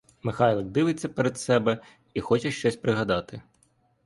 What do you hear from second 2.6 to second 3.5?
пригадати.